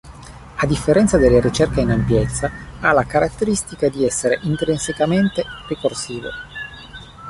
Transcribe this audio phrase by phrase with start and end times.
[0.55, 6.29] A differenza della ricerca in ampiezza, ha la caratteristica di essere intrinsecamente ricorsivo.